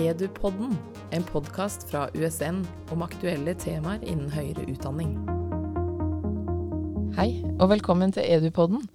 [0.00, 0.78] Edupodden,
[1.12, 2.62] en podkast fra USN
[2.94, 5.10] om aktuelle temaer innen høyere utdanning.
[7.18, 8.86] Hei, og velkommen til Edupodden.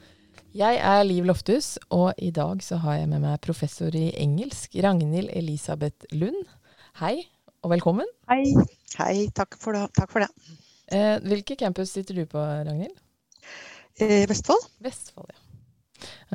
[0.57, 4.73] Jeg er Liv Lofthus, og i dag så har jeg med meg professor i engelsk,
[4.81, 6.41] Ragnhild Elisabeth Lund.
[7.03, 7.19] Hei,
[7.61, 8.09] og velkommen.
[8.31, 8.41] Hei.
[8.97, 9.85] Hei, takk for det.
[9.93, 10.57] Takk for det.
[10.89, 12.97] Eh, hvilke campus sitter du på, Ragnhild?
[14.01, 14.71] Eh, Vestfold.
[14.81, 15.41] Vestfold, ja.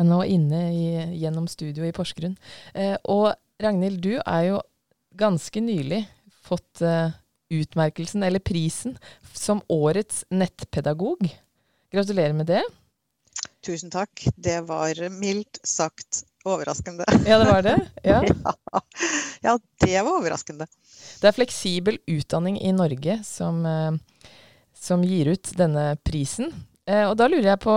[0.07, 2.39] Nå inne i, gjennom studio i Porsgrunn.
[2.71, 4.61] Eh, og Ragnhild, du er jo
[5.21, 6.05] ganske nylig
[6.47, 7.13] fått uh,
[7.53, 8.97] utmerkelsen, eller prisen,
[9.33, 11.27] som årets nettpedagog.
[11.93, 12.63] Gratulerer med det.
[13.67, 14.25] Tusen takk.
[14.37, 17.05] Det var mildt sagt overraskende.
[17.29, 17.77] Ja, det var det?
[18.03, 18.23] Ja.
[18.25, 18.55] ja.
[19.47, 20.67] ja, det var overraskende.
[21.21, 24.31] Det er Fleksibel utdanning i Norge som, uh,
[24.77, 26.55] som gir ut denne prisen.
[26.89, 27.77] Uh, og da lurer jeg på,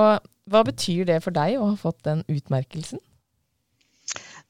[0.51, 3.03] hva betyr det for deg å ha fått den utmerkelsen?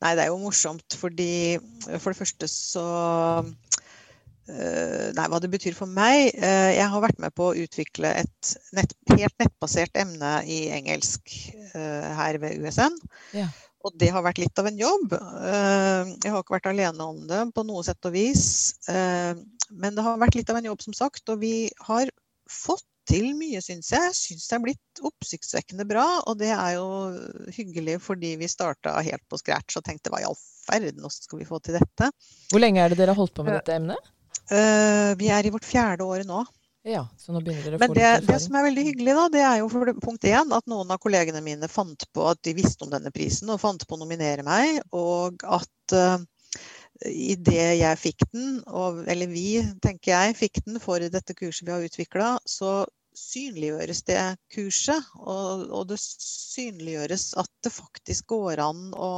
[0.03, 1.57] Nei, det er jo morsomt fordi
[1.95, 2.85] For det første så
[4.51, 8.11] eh, Nei, hva det betyr for meg eh, Jeg har vært med på å utvikle
[8.23, 11.35] et nett, helt nettbasert emne i engelsk
[11.73, 12.97] eh, her ved USN.
[13.37, 13.47] Ja.
[13.83, 15.11] Og det har vært litt av en jobb.
[15.11, 18.45] Jeg har ikke vært alene om det på noe sett og vis.
[18.87, 21.27] Men det har vært litt av en jobb, som sagt.
[21.33, 22.07] Og vi har
[22.47, 24.15] fått til mye, syns jeg.
[24.17, 26.05] Syns det er blitt oppsiktsvekkende bra.
[26.29, 26.87] Og det er jo
[27.55, 31.41] hyggelig fordi vi starta helt på scratch og tenkte hva i all verden, hvordan skal
[31.41, 32.09] vi få til dette?
[32.51, 34.11] Hvor lenge er det dere har holdt på med dette emnet?
[34.51, 36.43] Uh, vi er i vårt fjerde år nå.
[36.83, 38.27] Ja, så nå begynner dere å få litt erfaring.
[38.27, 40.99] det som er veldig hyggelig, da, det er jo for punkt én at noen av
[41.03, 44.43] kollegene mine fant på at de visste om denne prisen og fant på å nominere
[44.43, 44.81] meg.
[44.91, 46.19] Og at uh,
[47.09, 51.73] idet jeg fikk den, og, eller vi, tenker jeg, fikk den for dette kurset vi
[51.73, 52.83] har utvikla, så
[53.17, 54.21] synliggjøres det
[54.53, 55.13] kurset.
[55.21, 59.13] Og, og, det synliggjøres at det faktisk går an å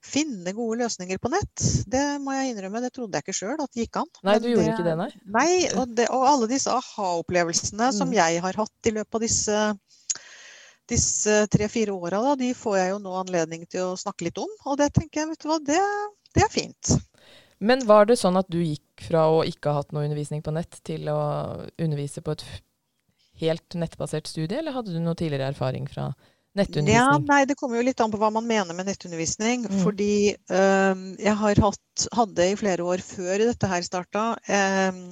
[0.00, 1.64] finne gode løsninger på nett.
[1.90, 4.10] Det må jeg innrømme, det trodde jeg ikke sjøl at det gikk an.
[4.24, 5.10] Nei, du gjorde det, ikke det, nei?
[5.34, 7.96] Nei, og, det, og alle disse aha-opplevelsene mm.
[7.98, 9.60] som jeg har hatt i løpet av disse
[10.90, 14.50] disse tre-fire åra, de får jeg jo nå anledning til å snakke litt om.
[14.66, 15.82] Og det tenker jeg, vet du hva, det,
[16.36, 16.96] det er fint.
[17.60, 20.52] Men var det sånn at du gikk fra å ikke ha hatt noe undervisning på
[20.56, 21.20] nett, til å
[21.76, 22.44] undervise på et
[23.40, 26.10] helt nettbasert studie, eller hadde du noe tidligere erfaring fra
[26.56, 26.96] nettundervisning?
[26.96, 29.66] Ja, nei, Det kommer jo litt an på hva man mener med nettundervisning.
[29.68, 29.78] Mm.
[29.84, 30.14] Fordi
[30.52, 35.04] um, jeg har hatt, hadde i flere år før dette her starta, um,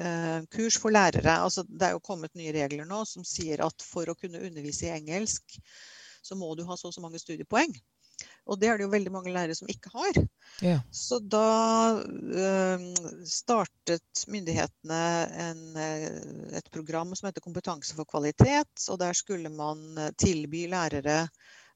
[0.00, 1.36] øh, kurs for lærere.
[1.36, 4.88] Altså, det er jo kommet nye regler nå som sier at for å kunne undervise
[4.88, 5.60] i engelsk,
[6.24, 7.72] så må du ha så og så mange studiepoeng.
[8.50, 10.20] Og det er det jo veldig mange lærere som ikke har.
[10.64, 10.78] Ja.
[10.90, 12.84] Så da øh,
[13.28, 15.00] startet myndighetene
[15.46, 16.08] en, eh,
[16.58, 18.88] et program som heter Kompetanse for kvalitet.
[18.88, 21.22] Og der skulle man eh, tilby lærere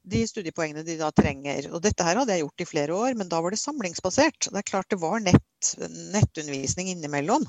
[0.05, 1.69] de studiepoengene de da trenger.
[1.73, 4.49] Og dette her hadde jeg gjort i flere år, men da var det samlingsbasert.
[4.51, 5.71] Det er klart det var nett,
[6.13, 7.47] nettundervisning innimellom.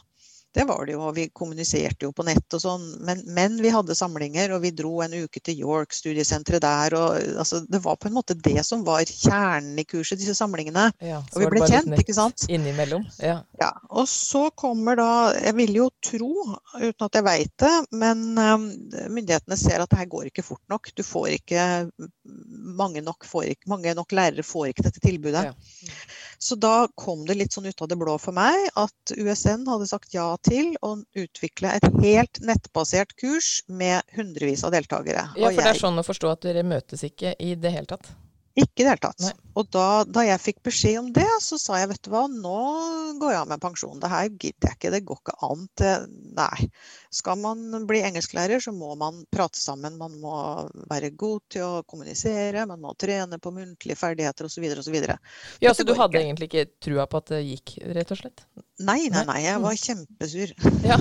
[0.56, 2.84] Det var det jo, og vi kommuniserte jo på nett og sånn.
[3.04, 6.96] Men, men, vi hadde samlinger, og vi dro en uke til York, studiesenteret der.
[6.96, 10.88] og altså, Det var på en måte det som var kjernen i kurset, disse samlingene.
[11.04, 12.46] Ja, og vi ble kjent, ikke sant.
[12.48, 13.04] Innimellom.
[13.20, 13.42] Ja.
[13.60, 13.70] ja.
[13.92, 16.32] Og så kommer da Jeg vil jo tro,
[16.80, 18.66] uten at jeg veit det, men um,
[19.12, 20.88] myndighetene ser at det her går ikke fort nok.
[20.96, 21.66] Du får ikke
[22.76, 25.46] Mange nok, får ikke, mange nok lærere får ikke dette tilbudet.
[25.50, 25.54] Ja.
[26.38, 29.88] Så da kom det litt sånn ut av det blå for meg at USN hadde
[29.88, 35.28] sagt ja til å utvikle et helt nettbasert kurs med hundrevis av deltakere.
[35.36, 38.12] Ja, for det er sånn å forstå at dere møtes ikke i det hele tatt?
[38.56, 39.20] Ikke i det hele tatt.
[39.20, 39.34] Nei.
[39.56, 42.56] Og da, da, jeg fikk beskjed om det, så sa jeg vet du hva, nå
[43.20, 44.00] går jeg av med pensjon.
[44.00, 46.06] Det her gidder jeg ikke, det går ikke an til
[46.36, 46.68] Nei.
[47.16, 49.96] Skal man bli engelsklærer, så må man prate sammen.
[49.96, 50.34] Man må
[50.90, 54.68] være god til å kommunisere, man må trene på muntlige ferdigheter osv.
[54.82, 54.98] osv.
[55.64, 56.24] Ja, så du hadde ikke.
[56.26, 58.44] egentlig ikke trua på at det gikk, rett og slett?
[58.76, 59.38] Nei, nei, nei.
[59.40, 59.80] Jeg var mm.
[59.80, 60.50] kjempesur.
[60.84, 60.98] Ja.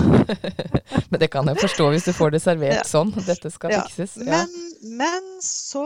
[1.10, 2.86] men det kan jeg forstå hvis du får det servert ja.
[2.88, 3.12] sånn.
[3.26, 3.82] Dette skal ja.
[3.84, 4.16] fikses.
[4.24, 4.40] Ja.
[4.46, 5.84] Men, men, så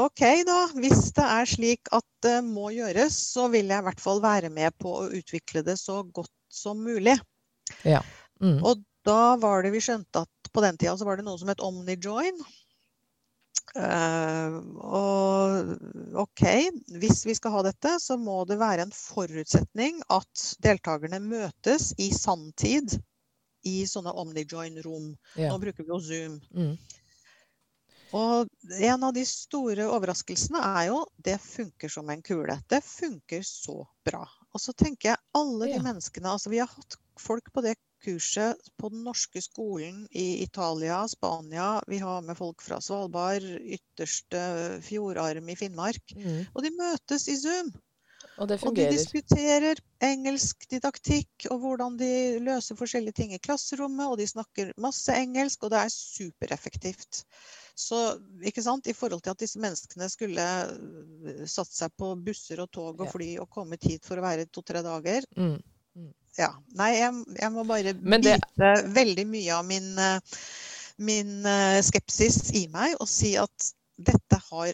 [0.00, 0.58] OK, da.
[0.80, 4.52] Hvis det er slik at det må gjøres, så vil jeg i hvert fall være
[4.52, 7.18] med på å utvikle det så godt som mulig.
[7.86, 8.02] Ja.
[8.42, 8.58] Mm.
[8.64, 11.50] Og da var det vi skjønte at på den tida så var det noe som
[11.52, 12.40] het OmniJoin.
[13.70, 16.42] Uh, og OK,
[16.98, 22.10] hvis vi skal ha dette, så må det være en forutsetning at deltakerne møtes i
[22.14, 22.96] sanntid
[23.68, 25.12] i sånne OmniJoin-rom.
[25.36, 25.52] Ja.
[25.52, 26.40] Nå bruker vi jo Zoom.
[26.50, 26.74] Mm.
[28.16, 28.48] Og
[28.80, 32.56] en av de store overraskelsene er jo det funker som en kule.
[32.70, 34.24] Det funker så bra.
[34.50, 35.84] Og så tenker jeg alle de ja.
[35.84, 41.02] menneskene altså Vi har hatt folk på det kurset på den norske skolen i Italia,
[41.08, 41.82] Spania.
[41.86, 44.40] Vi har med folk fra Svalbard, ytterste
[44.84, 46.16] fjordarm i Finnmark.
[46.16, 46.46] Mm.
[46.54, 47.72] Og de møtes i Zoom.
[48.40, 54.06] Og det Og de diskuterer engelsk didaktikk og hvordan de løser forskjellige ting i klasserommet,
[54.08, 57.24] og de snakker masse engelsk, og det er supereffektivt.
[57.80, 57.98] Så
[58.44, 62.70] ikke sant, i forhold til at disse menneskene skulle øh, satt seg på busser og
[62.74, 65.56] tog og fly og kommet hit for å være to-tre dager, Mm.
[66.38, 66.50] ja.
[66.78, 70.20] Nei, jeg, jeg må bare Men det- bite veldig mye av min, eh,
[70.98, 74.72] min eh, skepsis i meg og si at dette har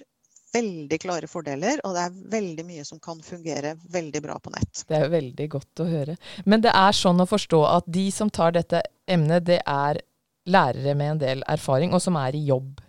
[0.56, 4.84] veldig klare fordeler, og det er veldig mye som kan fungere veldig bra på nett.
[4.88, 6.14] Det er veldig godt å høre.
[6.46, 10.00] Men det er sånn å forstå at de som tar dette emnet, det er
[10.46, 12.80] lærere med en del erfaring, og som er i jobb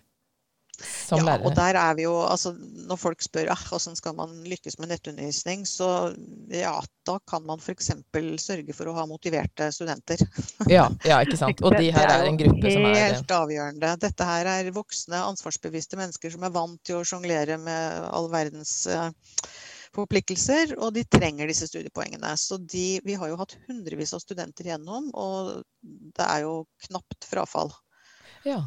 [0.78, 1.46] som ja, lærere.
[1.48, 2.52] og der er vi jo, altså
[2.88, 6.14] Når folk spør ah, hvordan skal man lykkes med nettundervisning, så
[6.54, 6.74] ja,
[7.08, 7.90] da kan man f.eks.
[8.42, 10.22] sørge for å ha motiverte studenter.
[10.78, 11.62] Ja, ja, ikke sant.
[11.64, 13.94] Og de her er en gruppe som er Helt avgjørende.
[14.02, 18.74] Dette her er voksne, ansvarsbevisste mennesker som er vant til å sjonglere med all verdens
[18.90, 19.08] eh,
[19.96, 22.34] forpliktelser, og de trenger disse studiepoengene.
[22.40, 27.28] Så de, vi har jo hatt hundrevis av studenter gjennom, og det er jo knapt
[27.28, 27.72] frafall.
[28.46, 28.62] Ja.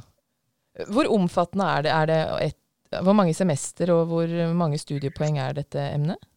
[0.92, 1.92] Hvor omfattende er det?
[1.92, 2.60] Er det et,
[3.04, 6.30] hvor mange semester og hvor mange studiepoeng er dette emnet?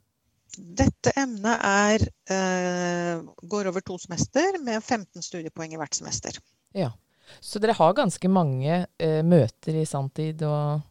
[0.55, 6.39] Dette emnet er, eh, går over to semester med 15 studiepoeng i hvert semester.
[6.75, 6.93] Ja.
[7.41, 10.83] Så dere har ganske mange eh, møter i sanntid og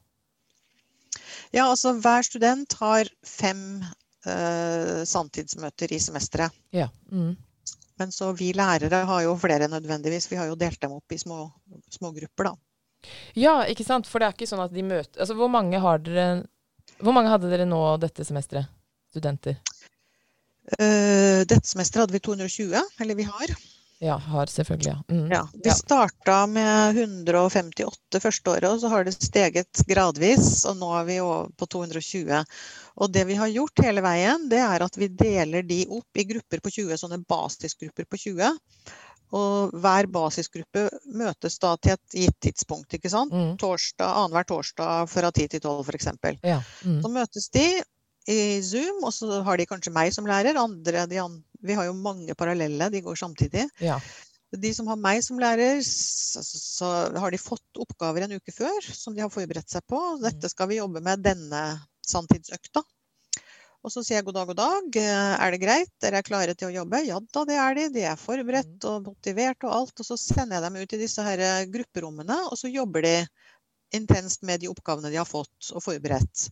[1.53, 3.83] Ja, altså hver student har fem
[4.25, 6.55] eh, sanntidsmøter i semesteret.
[6.73, 6.89] Ja.
[7.11, 7.35] Mm.
[8.01, 10.31] Men så vi lærere har jo flere nødvendigvis.
[10.31, 11.45] Vi har jo delt dem opp i små,
[11.93, 12.55] små grupper, da.
[13.39, 14.07] Ja, ikke sant?
[14.09, 16.43] For det er ikke sånn at de møter Altså, hvor mange har dere
[17.03, 18.69] Hvor mange hadde dere nå dette semesteret?
[19.13, 19.59] Studenter?
[20.79, 23.51] Uh, dette semesteret hadde vi 220, eller vi har.
[24.03, 25.15] Ja, har selvfølgelig, ja.
[25.15, 25.27] Mm.
[25.31, 25.75] Ja, vi Ja.
[25.75, 30.65] starta med 158 første året, og så har det steget gradvis.
[30.65, 31.17] Og nå er vi
[31.55, 32.43] på 220.
[32.97, 36.25] Og det vi har gjort hele veien, det er at vi deler de opp i
[36.33, 38.51] grupper på 20, sånne basisgrupper på 20.
[39.33, 40.85] Og hver basisgruppe
[41.17, 43.33] møtes da til et gitt tidspunkt, ikke sant.
[43.33, 43.55] Mm.
[43.61, 46.11] Torsdag, Annenhver torsdag fra 10 til 12 f.eks.
[46.45, 46.59] Ja.
[46.85, 46.99] Mm.
[47.01, 47.65] Så møtes de
[48.29, 50.59] i Zoom, og så har de kanskje meg som lærer.
[50.59, 53.67] Andre, de an vi har jo mange parallelle, de går samtidig.
[53.81, 53.99] ja.
[54.53, 56.87] De som har meg som lærer, så, så
[57.17, 59.97] har de fått oppgaver en uke før som de har forberedt seg på.
[60.21, 61.61] Dette skal vi jobbe med denne
[62.05, 62.83] sanntidsøkta.
[63.83, 64.97] Og så sier jeg god dag, god dag.
[65.01, 65.91] Eh, Er det greit?
[66.03, 67.01] Dere er klare til å jobbe?
[67.03, 67.87] Ja da, det er de.
[67.97, 69.99] De er forberedt og motivert og alt.
[69.99, 73.17] Og så sender jeg dem ut i disse her eh, grupperommene, og så jobber de
[73.93, 76.47] intenst med de oppgavene de har fått og forberedt.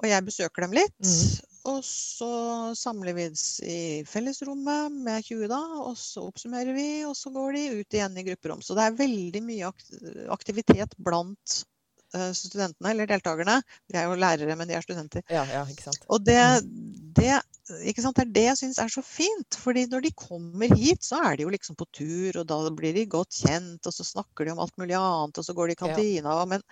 [0.00, 0.96] Og jeg besøker dem litt.
[1.04, 1.52] Mm.
[1.66, 2.32] Og så
[2.78, 7.56] samler vi oss i fellesrommet med 20 da, og så oppsummerer vi, og så går
[7.56, 8.62] de ut igjen i grupperom.
[8.62, 9.72] Så det er veldig mye
[10.32, 11.62] aktivitet blant
[12.36, 13.60] studentene, eller deltakerne.
[13.90, 15.22] De er jo lærere, men de er studenter.
[15.30, 15.64] ja, ja.
[16.08, 16.38] Og det,
[17.16, 19.56] det, ikke sant, det er det jeg syns er så fint.
[19.58, 22.94] fordi når de kommer hit, så er de jo liksom på tur, og da blir
[22.94, 25.76] de godt kjent, og så snakker de om alt mulig annet, og så går de
[26.04, 26.44] i Ja.
[26.46, 26.62] Men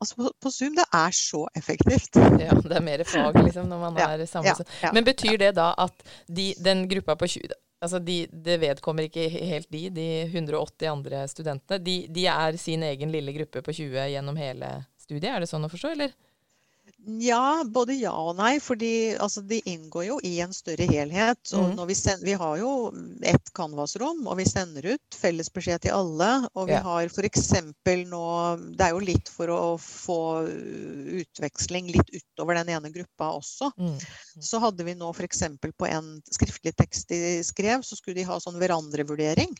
[0.00, 2.14] altså, på, på Zoom, det er så effektivt.
[2.44, 4.66] Ja, det er mer fag, liksom, når man er Ja, samlet.
[4.82, 4.92] ja.
[4.92, 5.94] Men betyr det da at
[6.28, 7.52] de, den gruppa på 20
[7.84, 11.76] Altså de, det vedkommer ikke helt de, de 180 andre studentene.
[11.84, 15.66] De, de er sin egen lille gruppe på 20 gjennom hele studiet, er det sånn
[15.66, 16.14] å forstå, eller?
[17.20, 18.58] Ja, både ja og nei.
[18.60, 21.40] fordi altså, de inngår jo i en større helhet.
[21.52, 22.70] Og når vi, send, vi har jo
[23.22, 26.30] ett Canvas-rom, og vi sender ut felles beskjed til alle.
[26.54, 26.82] Og vi Ja.
[26.82, 27.50] har f.eks.
[28.08, 28.24] nå
[28.76, 30.18] Det er jo litt for å få
[31.20, 33.70] utveksling litt utover den ene gruppa også.
[33.78, 33.98] Mm.
[34.40, 35.42] Så hadde vi nå f.eks.
[35.76, 39.52] på en skriftlig tekst de skrev, så skulle de ha sånn hverandrevurdering.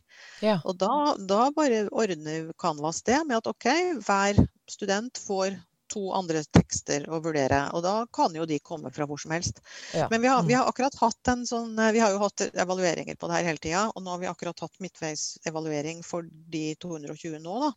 [0.44, 0.60] Ja.
[0.64, 3.68] Og da, da bare ordner Canvas det med at OK,
[4.06, 5.58] hver student får
[5.94, 7.62] to andre tekster å vurdere.
[7.74, 9.60] Og da kan jo de komme fra hvor som helst.
[9.94, 10.08] Ja.
[10.12, 10.58] Men vi har, vi Mm.
[10.60, 13.84] har akkurat hatt en sånn Vi har jo hatt evalueringer på det her hele tida.
[13.94, 17.72] Og nå har vi akkurat hatt midtveisevaluering for de 220 nå, da.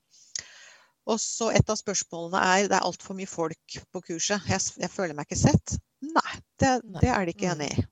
[1.07, 4.43] Og så et av spørsmålene er det er altfor mye folk på kurset.
[4.51, 5.77] Jeg, jeg føler meg ikke sett.
[6.03, 7.61] Nei, det, det er de ikke Mm.
[7.61, 7.85] enig i.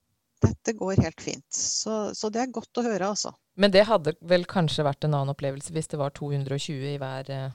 [0.45, 1.45] Dette går helt fint.
[1.55, 3.31] Så, så det er godt å høre, altså.
[3.55, 7.29] Men det hadde vel kanskje vært en annen opplevelse hvis det var 220 i hver
[7.31, 7.51] eh,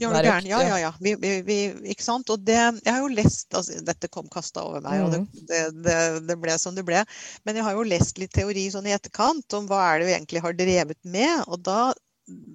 [0.00, 0.78] Ja, Hver økt, Ja, ja.
[0.78, 0.92] ja.
[1.00, 1.14] Vi,
[1.46, 1.58] vi,
[1.94, 2.30] ikke sant.
[2.30, 5.46] Og det Jeg har jo lest altså, Dette kom kasta over meg, og det, Mhm.
[5.48, 7.04] det, det, det ble som det ble.
[7.44, 10.16] Men jeg har jo lest litt teori sånn i etterkant om hva er det vi
[10.18, 11.44] egentlig har drevet med.
[11.48, 11.92] Og da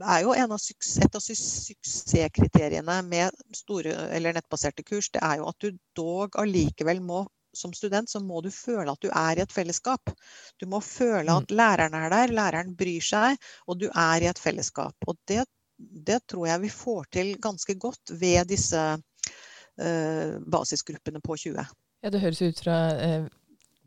[0.06, 5.48] er jo en av et av suksesskriteriene med store eller nettbaserte kurs, det er jo
[5.50, 9.44] at du dog allikevel må som student så må du føle at du er i
[9.44, 10.10] et fellesskap.
[10.58, 13.38] Du må føle at læreren er der, læreren bryr seg,
[13.70, 14.96] og du er i et fellesskap.
[15.08, 15.44] Og det,
[15.92, 21.66] det tror jeg vi får til ganske godt ved disse eh, basisgruppene på 20.
[22.04, 23.26] Ja, det høres ut fra eh,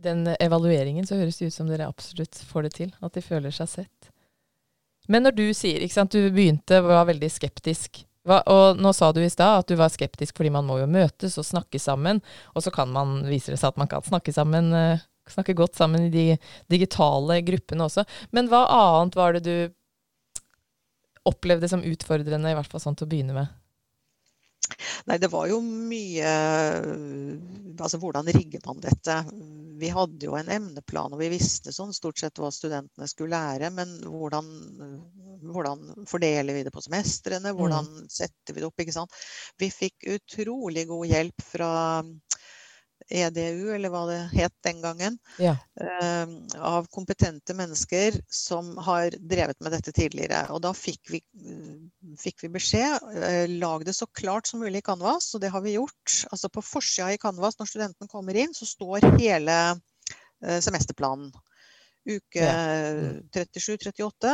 [0.02, 2.92] den evalueringen så høres det ut som dere absolutt får det til.
[3.00, 4.10] At de føler seg sett.
[5.08, 8.02] Men når du sier, ikke sant, du begynte var veldig skeptisk.
[8.26, 10.88] Hva, og nå sa du i stad at du var skeptisk fordi man må jo
[10.90, 12.20] møtes og snakke sammen.
[12.54, 15.78] Og så kan man, viser det seg at man kan snakke sammen, eh, snakke godt
[15.78, 16.26] sammen i de
[16.70, 18.06] digitale gruppene også.
[18.34, 19.56] Men hva annet var det du
[21.28, 23.54] opplevde som utfordrende, i hvert fall sånn til å begynne med?
[25.06, 26.30] Nei, det var jo mye
[27.76, 29.18] Altså hvordan rigger man dette?
[29.76, 33.68] Vi hadde jo en emneplan, og vi visste sånn stort sett hva studentene skulle lære.
[33.76, 34.48] Men hvordan,
[35.44, 37.52] hvordan fordeler vi det på semestrene?
[37.52, 38.06] Hvordan mm.
[38.08, 38.80] setter vi det opp?
[38.80, 39.18] ikke sant?
[39.60, 41.70] Vi fikk utrolig god hjelp fra
[43.10, 45.54] EDU, eller hva det het den gangen, ja.
[45.80, 50.42] eh, av kompetente mennesker som har drevet med dette tidligere.
[50.54, 51.22] Og da fikk vi,
[52.20, 55.62] fikk vi beskjed eh, lag det så klart som mulig i Canvas, og det har
[55.66, 56.22] vi gjort.
[56.30, 61.30] Altså På forsida i Canvas når studenten kommer inn, så står hele eh, semesterplanen
[62.06, 62.54] uke ja.
[63.34, 64.32] 37-38,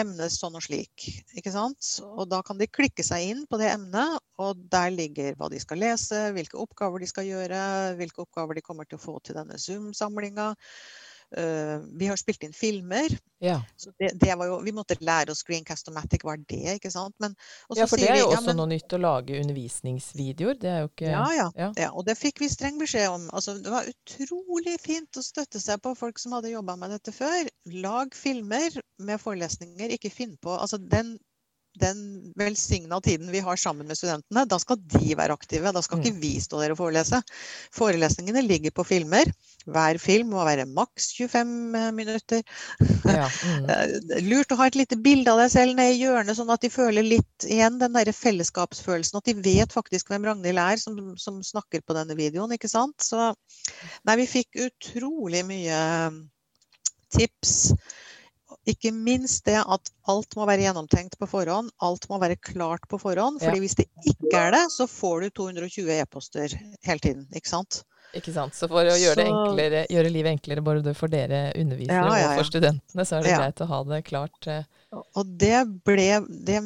[0.00, 1.06] emnes sånn og slik.
[1.38, 1.90] Ikke sant?
[2.04, 5.60] Og da kan de klikke seg inn på det emnet, og der ligger hva de
[5.62, 7.60] skal lese, hvilke oppgaver de skal gjøre,
[7.98, 10.52] hvilke oppgaver de kommer til å få til denne Zoom-samlinga.
[11.36, 13.12] Uh, vi har spilt inn filmer.
[13.44, 13.58] Ja.
[13.76, 17.14] Så det, det jo, vi måtte lære oss Screencast-O-Matic, var det, ikke sant.
[17.22, 17.36] Men,
[17.76, 20.58] ja, for det er jo vi, også ja, men, noe nytt å lage undervisningsvideoer.
[20.62, 21.70] Det er jo ikke ja, ja, ja.
[21.84, 23.28] ja og det fikk vi streng beskjed om.
[23.36, 27.14] Altså, det var utrolig fint å støtte seg på folk som hadde jobba med dette
[27.14, 27.52] før.
[27.76, 31.18] Lag filmer med forelesninger, ikke finn på Altså, den
[31.80, 35.72] den velsigna tiden vi har sammen med studentene, da skal de være aktive.
[35.74, 36.22] Da skal ikke mm.
[36.22, 37.20] vi stå der og forelese.
[37.74, 39.30] Forelesningene ligger på filmer.
[39.68, 42.44] Hver film må være maks 25 eh, minutter.
[43.08, 43.28] Ja.
[43.48, 43.68] Mm.
[43.70, 46.62] Eh, lurt å ha et lite bilde av deg selv nede i hjørnet, sånn at
[46.62, 49.20] de føler litt igjen den der fellesskapsfølelsen.
[49.20, 52.52] At de vet faktisk hvem Ragnhild er, som, som snakker på denne videoen.
[52.54, 52.98] ikke sant?
[53.04, 53.30] Så
[54.08, 55.78] nei, vi fikk utrolig mye
[57.14, 57.54] tips.
[58.68, 61.70] Ikke minst det at alt må være gjennomtenkt på forhånd.
[61.84, 63.40] Alt må være klart på forhånd.
[63.40, 63.64] fordi ja.
[63.64, 67.24] hvis det ikke er det, så får du 220 e-poster hele tiden.
[67.32, 67.82] Ikke sant?
[68.16, 68.56] Ikke sant.
[68.56, 69.28] Så for å gjøre, så...
[69.28, 73.26] enklere, gjøre livet enklere både for dere undervisere ja, ja, og for studentene, så er
[73.26, 74.48] det greit å ha det klart.
[74.48, 74.64] Eh.
[74.96, 76.08] Og det ble
[76.48, 76.62] det,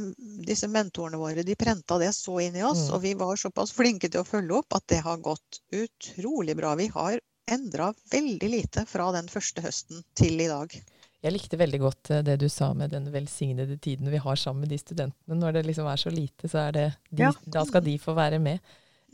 [0.46, 2.94] Disse mentorene våre de prenta det så inn i oss, mm.
[2.94, 6.76] og vi var såpass flinke til å følge opp at det har gått utrolig bra.
[6.78, 7.18] Vi har
[7.50, 10.74] endra veldig lite fra den første høsten til i dag.
[11.22, 14.64] Jeg likte veldig godt eh, det du sa med den velsignede tiden vi har sammen
[14.64, 15.38] med de studentene.
[15.38, 17.32] Når det liksom er så lite, så er det de, ja.
[17.46, 18.58] da skal de få være med.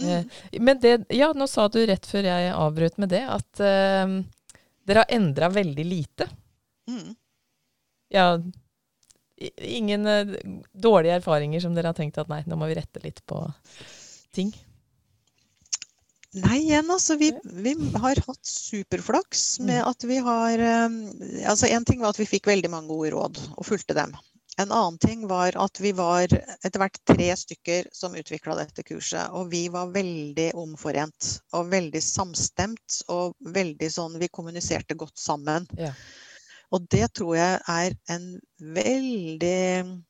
[0.01, 0.09] Mm.
[0.09, 4.15] Eh, men det, ja, nå sa du rett før jeg avbrøt med det, at uh,
[4.89, 6.29] dere har endra veldig lite.
[6.89, 7.13] Mm.
[8.15, 8.29] Ja,
[9.69, 10.33] ingen uh,
[10.73, 13.43] dårlige erfaringer som dere har tenkt at nei, nå må vi rette litt på
[14.33, 14.55] ting?
[16.37, 17.17] Nei, igjen altså.
[17.17, 19.89] Vi, vi, har hatt superflaks med mm.
[19.89, 20.97] at vi har eh,
[21.49, 24.13] Altså en ting var at vi fikk veldig mange gode råd og fulgte dem.
[24.59, 29.31] En annen ting var at vi var etter hvert tre stykker som utvikla dette kurset.
[29.39, 35.69] Og vi var veldig omforent og veldig samstemt og veldig sånn Vi kommuniserte godt sammen.
[35.79, 35.93] Ja.
[36.75, 38.27] Og det tror jeg er en
[38.59, 40.03] veldig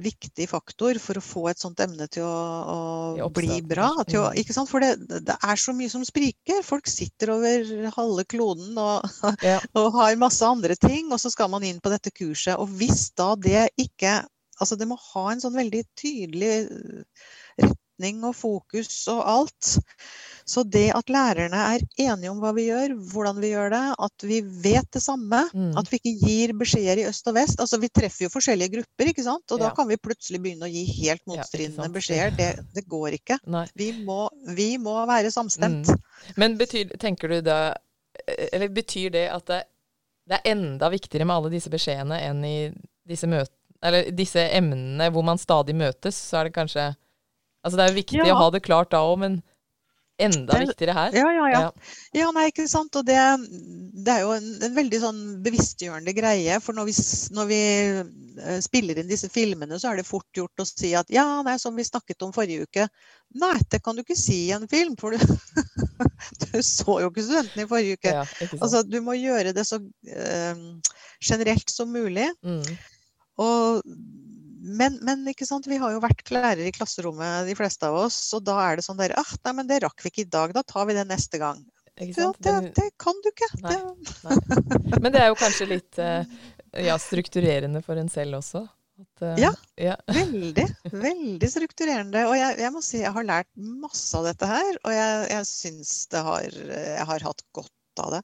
[0.00, 3.90] viktig faktor for å få et sånt emne til å, å bli bra.
[4.00, 4.38] Å, mm.
[4.40, 4.70] ikke sant?
[4.70, 6.62] For det, det, er så mye som spriker.
[6.64, 9.04] Folk sitter over halve kloden og,
[9.46, 9.58] ja.
[9.76, 12.56] og, har masse andre ting, og så skal man inn på dette kurset.
[12.56, 14.22] Og hvis da det ikke
[14.60, 16.50] Altså det må ha en sånn veldig tydelig
[18.00, 19.78] retning og fokus og alt.
[20.44, 24.24] Så det at lærerne er enige om hva vi gjør, hvordan vi gjør det, at
[24.26, 25.76] vi vet det samme, mm.
[25.78, 29.12] at vi ikke gir beskjeder i øst og vest altså Vi treffer jo forskjellige grupper,
[29.12, 29.44] ikke sant?
[29.52, 29.68] og ja.
[29.68, 32.34] da kan vi plutselig begynne å gi helt motstridende ja, beskjeder.
[32.36, 33.38] Det, det, går ikke.
[33.78, 34.24] Vi må,
[34.56, 35.86] vi må, være samstemt.
[35.86, 36.34] Mm.
[36.40, 37.60] Men betyr, tenker du da
[38.52, 39.62] Eller betyr det at det,
[40.28, 42.56] det er enda viktigere med alle disse beskjedene enn i
[43.06, 46.90] disse møtene eller disse emnene hvor man stadig møtes, så er det kanskje
[47.64, 48.34] Altså det er viktig ja.
[48.34, 49.40] å ha det klart da òg, men
[50.20, 51.14] enda viktigere her.
[51.16, 51.60] Ja, ja, ja.
[52.16, 52.94] ja nei, ikke sant.
[52.98, 53.16] Og det,
[54.04, 56.58] det er jo en, en, veldig sånn bevisstgjørende greie.
[56.62, 56.94] For når vi,
[57.36, 57.60] når vi,
[58.44, 61.56] eh, spiller inn disse filmene, så er det fort gjort å si at ja, nei,
[61.62, 62.88] som vi snakket om forrige uke.
[63.40, 65.20] Nei, det kan du ikke si i en film, for du,
[66.44, 68.16] du så jo ikke studentene i forrige uke.
[68.20, 68.24] Ja,
[68.60, 70.64] altså, du må gjøre det så uh,
[71.24, 72.28] generelt som mulig.
[72.44, 72.64] Mm.
[73.40, 73.84] Og
[74.60, 75.24] men, men,
[75.66, 78.18] vi har jo vært lærere i klasserommet, de fleste av oss.
[78.36, 80.52] Og da er det sånn der ah, nei, men det rakk vi ikke i dag.
[80.56, 81.62] Da tar vi det neste gang.
[82.00, 83.48] Ja, det, det, kan du ikke.
[83.64, 83.76] Nei,
[84.24, 84.36] nei.
[85.02, 86.28] Men det er jo kanskje litt eh,
[86.86, 88.62] ja, strukturerende for en selv også.
[89.00, 89.50] At, uh, ja,
[89.80, 90.66] ja, veldig.
[91.08, 92.24] Veldig strukturerende.
[92.28, 95.48] Og jeg, jeg, må si jeg har lært masse av dette her, og jeg, jeg
[95.48, 98.20] syns det har Jeg har hatt godt av det.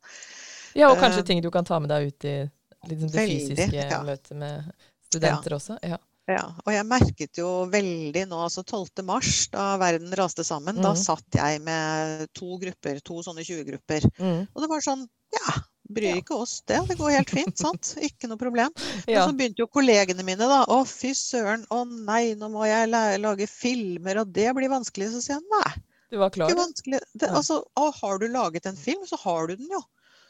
[0.76, 2.37] Ja, og kanskje uh, ting du kan ta med deg ut i
[2.87, 4.02] liksom det veldig, fysiske ja.
[4.05, 4.69] møtet med
[5.09, 5.81] studenter også.
[5.85, 6.00] Ja.
[6.26, 9.04] Ja, og jeg merket jo veldig nå, altså 12.
[9.06, 10.83] mars, da verden raste sammen, mm.
[10.83, 14.09] da satt jeg med to grupper, to sånne 20-grupper.
[14.18, 14.40] Mm.
[14.50, 15.04] Og det var sånn,
[15.37, 15.54] ja,
[15.87, 17.92] bryr ikke oss det, det går helt fint, sant?
[18.02, 18.75] Ikke noe problem.
[19.06, 19.23] Ja.
[19.23, 22.90] Og så begynte jo kollegene mine da, å fy søren, å nei, nå må jeg
[22.90, 25.12] lage filmer, og det blir vanskelig.
[25.12, 25.76] Så sier jeg nei.
[26.11, 26.50] Du var klar?
[26.50, 27.61] Det, altså,
[28.00, 29.83] har du laget en film, så har du den jo.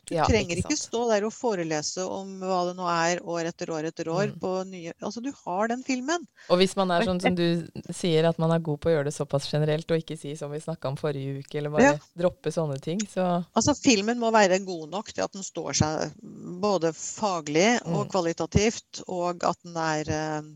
[0.06, 3.48] Du ja, trenger ikke, ikke, stå der og forelese om hva det nå er år
[3.50, 4.36] etter år etter år mm.
[4.42, 6.28] på nye Altså, du har den filmen.
[6.52, 9.08] Og hvis man er sånn som du sier, at man er god på å gjøre
[9.08, 11.98] det såpass generelt, og ikke si som vi snakka om forrige uke, eller bare ja.
[12.22, 16.16] droppe sånne ting, så Altså, filmen må være god nok til at den står seg
[16.62, 18.10] både faglig og mm.
[18.14, 20.52] kvalitativt, og at den er uh,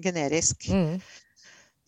[0.00, 0.70] generisk.
[0.72, 1.02] Mm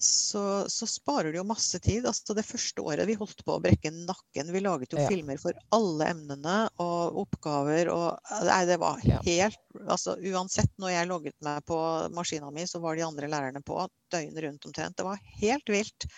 [0.03, 2.07] så, så, sparer det jo masse tid.
[2.09, 5.11] Altså det første året vi holdt på å brekke nakken Vi laget jo ja.
[5.11, 11.11] filmer for alle emnene og oppgaver og Nei, det var helt Altså uansett, når jeg
[11.11, 11.79] logget meg på
[12.17, 13.77] maskina mi, så var de andre lærerne på
[14.13, 14.97] døgnet rundt omtrent.
[14.97, 16.09] Det var helt vilt.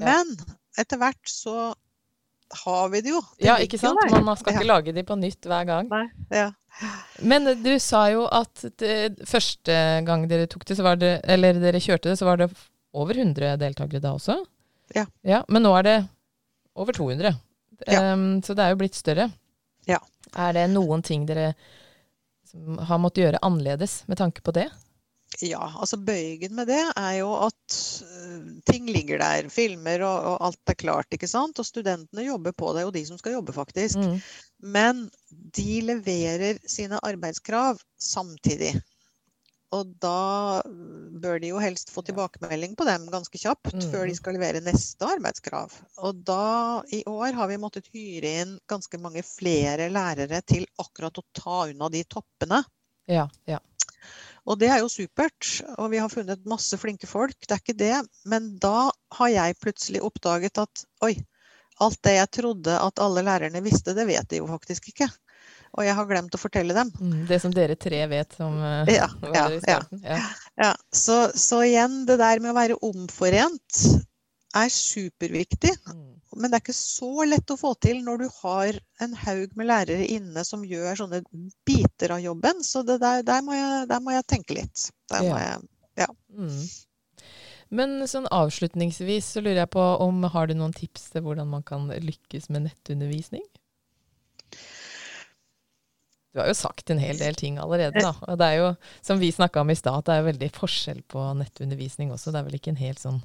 [0.00, 0.56] Men ja.
[0.80, 1.74] etter hvert så
[2.64, 3.20] har vi det jo.
[3.36, 4.00] Det ja, ikke sant?
[4.12, 4.72] Man skal ikke ja.
[4.72, 5.92] lage de på nytt hver gang.
[5.92, 6.50] Nei, ja.
[7.20, 9.76] Men du sa jo at det, første
[10.06, 12.48] gang dere tok det, så var det, eller dere kjørte det, så var det
[12.92, 14.38] over 100 deltakere da også.
[14.96, 15.06] Ja.
[15.26, 15.96] ja men nå er det
[16.78, 17.34] over 200.
[17.86, 18.12] Ja.
[18.12, 19.30] Um, så det er jo blitt større.
[19.88, 19.98] Ja.
[20.38, 21.52] Er det noen ting dere
[22.88, 24.68] har måttet gjøre annerledes med tanke på det?
[25.40, 29.48] Ja, altså bøygen med det er jo at uh, ting ligger der.
[29.52, 31.58] Filmer og, og, alt er klart, ikke sant.
[31.58, 33.98] Og studentene jobber på det, og de som skal jobbe, faktisk.
[33.98, 34.18] Mm.
[34.76, 35.06] Men
[35.56, 38.74] de leverer sine arbeidskrav samtidig.
[39.72, 40.60] Og da
[41.22, 43.88] bør de jo helst få tilbakemelding på dem ganske kjapt mm.
[43.92, 45.74] før de skal levere neste arbeidskrav.
[46.02, 51.18] Og da, i år, har vi måttet hyre inn ganske mange flere lærere til akkurat
[51.20, 52.62] å ta unna de toppene.
[53.10, 53.60] Ja, ja.
[54.48, 55.62] Og det er jo supert.
[55.78, 57.94] Og vi har funnet masse flinke folk, det er ikke det.
[58.28, 61.14] Men da har jeg plutselig oppdaget at oi,
[61.82, 65.08] alt det jeg trodde at alle lærerne visste, det vet de jo faktisk ikke
[65.72, 66.92] og jeg har glemt å fortelle dem.
[67.00, 70.22] Mm, det som dere tre vet om uh, ja, ja, ja, ja.
[70.60, 70.72] ja.
[70.92, 73.84] Så, så, igjen, det der med å være omforent
[74.58, 75.72] er superviktig.
[75.88, 76.10] Mm.
[76.36, 79.68] Men det er ikke så lett å få til når du har en haug med
[79.68, 81.22] lærere inne som gjør sånne
[81.68, 82.62] biter av jobben.
[82.64, 84.86] Så der, der, må jeg, der, må jeg, tenke litt.
[85.12, 85.68] Der må jeg,
[86.00, 86.08] ja.
[86.36, 86.62] Mm.
[87.72, 91.64] Men sånn avslutningsvis så lurer jeg på om har du noen tips til hvordan man
[91.64, 93.44] kan lykkes med nettundervisning?
[96.32, 98.14] Du har jo sagt en hel del ting allerede, da.
[98.24, 98.68] Og det er jo,
[99.04, 102.32] som vi snakka om i stad, det er jo veldig forskjell på nettundervisning også.
[102.32, 103.20] Det er vel ikke en helt sånn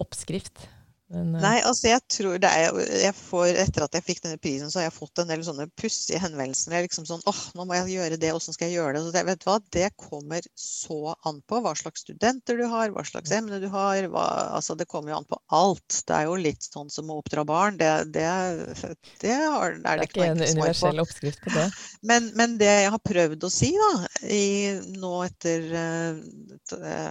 [0.00, 0.64] oppskrift.
[1.08, 1.40] Men, uh...
[1.40, 4.82] Nei, altså jeg tror det er jeg får, Etter at jeg fikk denne prisen, så
[4.82, 6.74] har jeg fått en del sånne pussige henvendelser.
[6.84, 9.04] Liksom sånn åh, nå må jeg gjøre det, åssen skal jeg gjøre det?
[9.06, 12.92] Så det, vet du hva, det kommer så an på hva slags studenter du har,
[12.92, 14.02] hva slags emne du har.
[14.12, 14.26] Hva,
[14.58, 16.02] altså Det kommer jo an på alt.
[16.08, 17.80] Det er jo litt sånn som å oppdra barn.
[17.80, 18.28] Det, det,
[19.24, 21.68] det har, er det, det ikke en universell oppskrift på det.
[22.08, 23.90] Men, men, det jeg har prøvd å si da,
[24.32, 27.10] i, nå etter uh,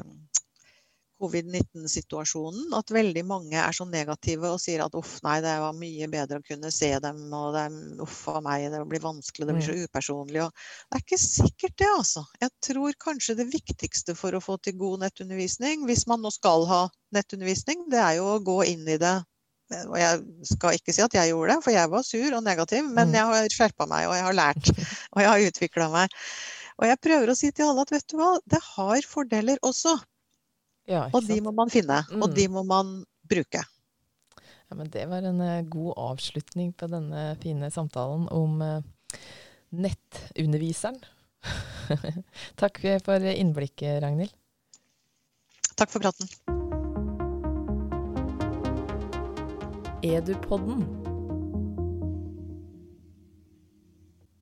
[1.21, 6.09] covid-19-situasjonen at veldig mange er så negative og sier at uff, nei, det var mye
[6.11, 9.57] bedre å kunne se dem, og det er uff a meg, det blir vanskelig, det
[9.57, 9.85] blir så mm.
[9.87, 10.43] upersonlig.
[10.45, 12.25] Og det er ikke sikkert det, altså.
[12.43, 16.67] Jeg tror kanskje det viktigste for å få til god nettundervisning, hvis man nå skal
[16.69, 16.83] ha
[17.15, 19.17] nettundervisning, det er jo å gå inn i det
[19.67, 22.85] og jeg skal ikke si at jeg gjorde det, for jeg var sur og negativ,
[22.87, 23.15] men mm.
[23.17, 24.69] jeg har skjerpa meg, og jeg har lært,
[25.11, 26.19] og jeg har utvikla meg.
[26.77, 29.97] Og jeg prøver å si til alle at vet du hva, det har fordeler også.
[30.87, 32.21] Ja, og de må man finne, mm.
[32.23, 33.63] og de må man bruke.
[34.67, 39.17] Ja, men Det var en uh, god avslutning på denne fine samtalen om uh,
[39.75, 40.99] nettunderviseren.
[42.61, 44.33] Takk for innblikket, Ragnhild.
[45.77, 46.31] Takk for praten.
[50.07, 51.06] Edupodden